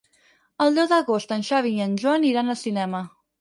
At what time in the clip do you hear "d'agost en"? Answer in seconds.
0.93-1.45